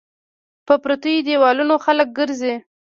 [0.65, 2.55] په پريوتو ديوالونو خلک ګرځى